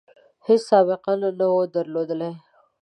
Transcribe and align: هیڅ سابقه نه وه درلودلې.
هیڅ 0.45 0.61
سابقه 0.69 1.13
نه 1.39 1.47
وه 1.53 1.65
درلودلې. 1.75 2.31